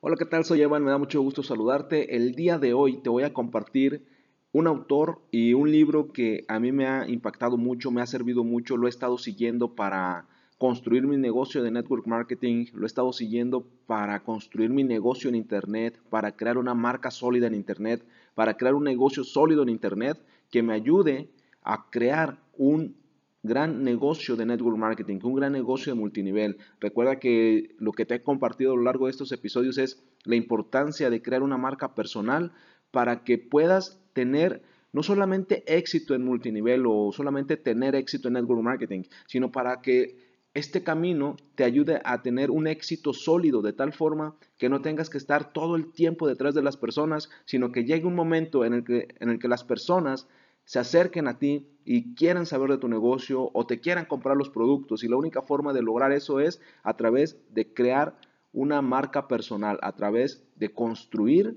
Hola, 0.00 0.16
¿qué 0.18 0.26
tal? 0.26 0.44
Soy 0.44 0.60
Evan, 0.60 0.84
me 0.84 0.90
da 0.90 0.98
mucho 0.98 1.22
gusto 1.22 1.42
saludarte. 1.42 2.16
El 2.16 2.34
día 2.34 2.58
de 2.58 2.74
hoy 2.74 2.98
te 2.98 3.08
voy 3.08 3.22
a 3.22 3.32
compartir 3.32 4.04
un 4.52 4.66
autor 4.66 5.22
y 5.30 5.54
un 5.54 5.72
libro 5.72 6.12
que 6.12 6.44
a 6.48 6.60
mí 6.60 6.70
me 6.70 6.86
ha 6.86 7.08
impactado 7.08 7.56
mucho, 7.56 7.90
me 7.90 8.02
ha 8.02 8.06
servido 8.06 8.44
mucho, 8.44 8.76
lo 8.76 8.86
he 8.86 8.90
estado 8.90 9.16
siguiendo 9.16 9.74
para 9.74 10.26
construir 10.58 11.06
mi 11.06 11.16
negocio 11.16 11.62
de 11.62 11.70
network 11.70 12.06
marketing, 12.06 12.66
lo 12.74 12.84
he 12.84 12.86
estado 12.86 13.10
siguiendo 13.14 13.66
para 13.86 14.22
construir 14.22 14.68
mi 14.68 14.84
negocio 14.84 15.30
en 15.30 15.34
Internet, 15.34 15.98
para 16.10 16.36
crear 16.36 16.58
una 16.58 16.74
marca 16.74 17.10
sólida 17.10 17.46
en 17.46 17.54
Internet, 17.54 18.06
para 18.34 18.58
crear 18.58 18.74
un 18.74 18.84
negocio 18.84 19.24
sólido 19.24 19.62
en 19.62 19.70
Internet 19.70 20.18
que 20.50 20.62
me 20.62 20.74
ayude 20.74 21.30
a 21.62 21.88
crear 21.88 22.38
un 22.58 22.94
gran 23.46 23.82
negocio 23.82 24.36
de 24.36 24.46
network 24.46 24.76
marketing, 24.76 25.18
un 25.22 25.34
gran 25.34 25.52
negocio 25.52 25.92
de 25.92 25.98
multinivel. 25.98 26.58
Recuerda 26.80 27.18
que 27.18 27.74
lo 27.78 27.92
que 27.92 28.04
te 28.04 28.16
he 28.16 28.22
compartido 28.22 28.72
a 28.72 28.76
lo 28.76 28.82
largo 28.82 29.06
de 29.06 29.12
estos 29.12 29.32
episodios 29.32 29.78
es 29.78 30.02
la 30.24 30.36
importancia 30.36 31.10
de 31.10 31.22
crear 31.22 31.42
una 31.42 31.56
marca 31.56 31.94
personal 31.94 32.52
para 32.90 33.24
que 33.24 33.38
puedas 33.38 34.00
tener 34.12 34.62
no 34.92 35.02
solamente 35.02 35.62
éxito 35.66 36.14
en 36.14 36.24
multinivel 36.24 36.84
o 36.86 37.12
solamente 37.12 37.56
tener 37.56 37.94
éxito 37.94 38.28
en 38.28 38.34
network 38.34 38.62
marketing, 38.62 39.02
sino 39.26 39.52
para 39.52 39.82
que 39.82 40.26
este 40.54 40.82
camino 40.82 41.36
te 41.54 41.64
ayude 41.64 42.00
a 42.02 42.22
tener 42.22 42.50
un 42.50 42.66
éxito 42.66 43.12
sólido 43.12 43.60
de 43.60 43.74
tal 43.74 43.92
forma 43.92 44.36
que 44.56 44.70
no 44.70 44.80
tengas 44.80 45.10
que 45.10 45.18
estar 45.18 45.52
todo 45.52 45.76
el 45.76 45.92
tiempo 45.92 46.26
detrás 46.26 46.54
de 46.54 46.62
las 46.62 46.78
personas, 46.78 47.28
sino 47.44 47.72
que 47.72 47.84
llegue 47.84 48.06
un 48.06 48.14
momento 48.14 48.64
en 48.64 48.72
el 48.72 48.84
que, 48.84 49.08
en 49.20 49.28
el 49.28 49.38
que 49.38 49.48
las 49.48 49.64
personas 49.64 50.28
se 50.66 50.80
acerquen 50.80 51.28
a 51.28 51.38
ti 51.38 51.68
y 51.84 52.14
quieran 52.14 52.44
saber 52.44 52.70
de 52.70 52.78
tu 52.78 52.88
negocio 52.88 53.50
o 53.54 53.66
te 53.66 53.80
quieran 53.80 54.04
comprar 54.04 54.36
los 54.36 54.50
productos. 54.50 55.04
Y 55.04 55.08
la 55.08 55.16
única 55.16 55.40
forma 55.40 55.72
de 55.72 55.80
lograr 55.80 56.12
eso 56.12 56.40
es 56.40 56.60
a 56.82 56.96
través 56.96 57.38
de 57.50 57.72
crear 57.72 58.18
una 58.52 58.82
marca 58.82 59.28
personal, 59.28 59.78
a 59.80 59.92
través 59.94 60.44
de 60.56 60.72
construir 60.72 61.56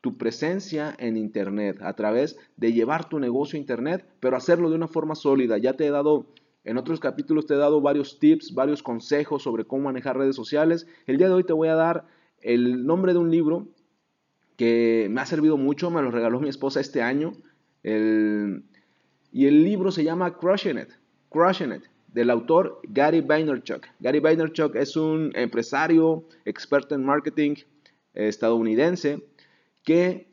tu 0.00 0.16
presencia 0.16 0.94
en 0.98 1.18
Internet, 1.18 1.82
a 1.82 1.92
través 1.92 2.38
de 2.56 2.72
llevar 2.72 3.08
tu 3.10 3.18
negocio 3.18 3.58
a 3.58 3.60
Internet, 3.60 4.06
pero 4.18 4.36
hacerlo 4.36 4.70
de 4.70 4.76
una 4.76 4.88
forma 4.88 5.14
sólida. 5.14 5.58
Ya 5.58 5.74
te 5.74 5.86
he 5.86 5.90
dado, 5.90 6.32
en 6.64 6.78
otros 6.78 7.00
capítulos 7.00 7.46
te 7.46 7.52
he 7.52 7.58
dado 7.58 7.82
varios 7.82 8.18
tips, 8.18 8.54
varios 8.54 8.82
consejos 8.82 9.42
sobre 9.42 9.64
cómo 9.64 9.84
manejar 9.84 10.16
redes 10.16 10.36
sociales. 10.36 10.86
El 11.06 11.18
día 11.18 11.28
de 11.28 11.34
hoy 11.34 11.44
te 11.44 11.52
voy 11.52 11.68
a 11.68 11.74
dar 11.74 12.06
el 12.40 12.86
nombre 12.86 13.12
de 13.12 13.18
un 13.18 13.30
libro 13.30 13.68
que 14.56 15.08
me 15.10 15.20
ha 15.20 15.26
servido 15.26 15.58
mucho, 15.58 15.90
me 15.90 16.00
lo 16.00 16.10
regaló 16.10 16.40
mi 16.40 16.48
esposa 16.48 16.80
este 16.80 17.02
año 17.02 17.34
y 17.82 19.46
el 19.46 19.64
libro 19.64 19.90
se 19.90 20.04
llama 20.04 20.36
Crushing 20.36 20.78
It, 20.78 20.90
Crushing 21.30 21.72
It, 21.72 21.82
del 22.12 22.30
autor 22.30 22.80
Gary 22.88 23.20
Vaynerchuk. 23.20 23.86
Gary 24.00 24.20
Vaynerchuk 24.20 24.74
es 24.76 24.96
un 24.96 25.32
empresario, 25.34 26.24
experto 26.44 26.94
en 26.94 27.04
marketing 27.04 27.54
estadounidense, 28.14 29.22
que 29.84 30.28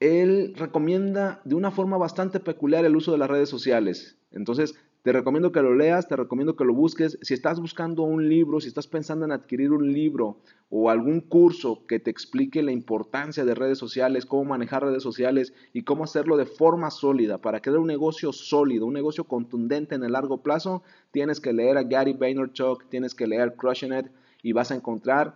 él 0.00 0.54
recomienda 0.56 1.40
de 1.44 1.54
una 1.54 1.70
forma 1.70 1.96
bastante 1.96 2.40
peculiar 2.40 2.84
el 2.84 2.96
uso 2.96 3.12
de 3.12 3.18
las 3.18 3.30
redes 3.30 3.48
sociales. 3.48 4.18
Entonces, 4.32 4.74
te 5.04 5.12
recomiendo 5.12 5.52
que 5.52 5.60
lo 5.60 5.74
leas, 5.74 6.08
te 6.08 6.16
recomiendo 6.16 6.56
que 6.56 6.64
lo 6.64 6.72
busques. 6.72 7.18
Si 7.20 7.34
estás 7.34 7.60
buscando 7.60 8.04
un 8.04 8.26
libro, 8.26 8.58
si 8.58 8.68
estás 8.68 8.86
pensando 8.86 9.26
en 9.26 9.32
adquirir 9.32 9.70
un 9.70 9.92
libro 9.92 10.38
o 10.70 10.88
algún 10.88 11.20
curso 11.20 11.84
que 11.86 12.00
te 12.00 12.10
explique 12.10 12.62
la 12.62 12.72
importancia 12.72 13.44
de 13.44 13.54
redes 13.54 13.76
sociales, 13.76 14.24
cómo 14.24 14.46
manejar 14.46 14.82
redes 14.82 15.02
sociales 15.02 15.52
y 15.74 15.82
cómo 15.82 16.04
hacerlo 16.04 16.38
de 16.38 16.46
forma 16.46 16.90
sólida 16.90 17.36
para 17.36 17.60
crear 17.60 17.80
un 17.80 17.86
negocio 17.86 18.32
sólido, 18.32 18.86
un 18.86 18.94
negocio 18.94 19.24
contundente 19.24 19.94
en 19.94 20.04
el 20.04 20.12
largo 20.12 20.42
plazo, 20.42 20.82
tienes 21.10 21.38
que 21.38 21.52
leer 21.52 21.76
a 21.76 21.82
Gary 21.82 22.14
Vaynerchuk, 22.14 22.88
tienes 22.88 23.14
que 23.14 23.26
leer 23.26 23.56
Crushing 23.56 23.92
It 23.92 24.06
y 24.42 24.54
vas 24.54 24.70
a 24.70 24.74
encontrar 24.74 25.34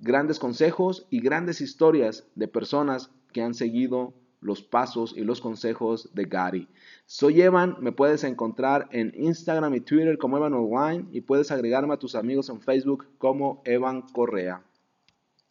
grandes 0.00 0.40
consejos 0.40 1.06
y 1.08 1.20
grandes 1.20 1.60
historias 1.60 2.26
de 2.34 2.48
personas 2.48 3.12
que 3.32 3.42
han 3.42 3.54
seguido 3.54 4.12
los 4.44 4.62
pasos 4.62 5.14
y 5.16 5.22
los 5.22 5.40
consejos 5.40 6.10
de 6.12 6.26
Gary. 6.26 6.68
Soy 7.06 7.40
Evan, 7.40 7.76
me 7.80 7.92
puedes 7.92 8.24
encontrar 8.24 8.88
en 8.92 9.12
Instagram 9.16 9.74
y 9.74 9.80
Twitter 9.80 10.18
como 10.18 10.36
Evan 10.36 10.52
Online 10.52 11.06
y 11.12 11.22
puedes 11.22 11.50
agregarme 11.50 11.94
a 11.94 11.98
tus 11.98 12.14
amigos 12.14 12.50
en 12.50 12.60
Facebook 12.60 13.06
como 13.18 13.62
Evan 13.64 14.02
Correa. 14.02 14.62